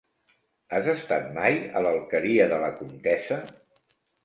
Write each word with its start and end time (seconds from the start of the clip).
Has 0.77 0.89
estat 0.93 1.27
mai 1.35 1.59
a 1.81 1.85
l'Alqueria 1.87 2.49
de 2.55 2.59
la 2.65 2.73
Comtessa? 2.81 3.41